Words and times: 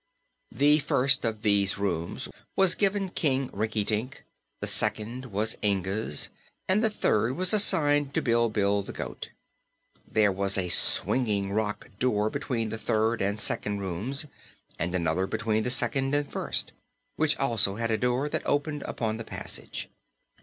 The 0.51 0.79
first 0.79 1.23
of 1.23 1.43
these 1.43 1.77
rooms 1.77 2.27
was 2.55 2.73
given 2.73 3.09
King 3.09 3.51
Rinkitink, 3.53 4.23
the 4.59 4.65
second 4.65 5.25
was 5.25 5.59
Inga's 5.63 6.31
and 6.67 6.83
the 6.83 6.89
third 6.89 7.37
was 7.37 7.53
assigned 7.53 8.11
to 8.15 8.21
Bilbil 8.23 8.81
the 8.81 8.93
goat. 8.93 9.29
There 10.11 10.31
was 10.31 10.57
a 10.57 10.69
swinging 10.69 11.51
rock 11.53 11.91
door 11.99 12.31
between 12.31 12.69
the 12.69 12.79
third 12.79 13.21
and 13.21 13.39
second 13.39 13.77
rooms 13.77 14.25
and 14.79 14.95
another 14.95 15.27
between 15.27 15.61
the 15.61 15.69
second 15.69 16.15
and 16.15 16.27
first, 16.31 16.71
which 17.15 17.37
also 17.37 17.75
had 17.75 17.91
a 17.91 17.97
door 17.99 18.27
that 18.27 18.41
opened 18.47 18.81
upon 18.87 19.17
the 19.17 19.23
passage. 19.23 19.87